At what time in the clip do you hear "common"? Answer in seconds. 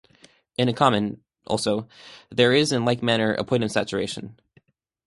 0.73-1.21